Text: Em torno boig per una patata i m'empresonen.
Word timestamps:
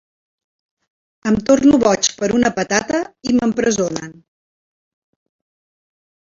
Em 1.31 1.35
torno 1.49 1.79
boig 1.83 2.09
per 2.21 2.29
una 2.37 2.51
patata 2.55 3.03
i 3.29 3.35
m'empresonen. 3.37 4.17